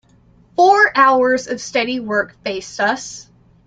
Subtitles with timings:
[0.55, 3.29] Four hours of steady work faced us.